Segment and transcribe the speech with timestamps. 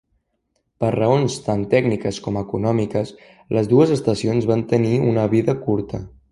[0.83, 3.13] Per raons tant tècniques com econòmiques,
[3.59, 6.05] les dues estacions van tenir una vida curta.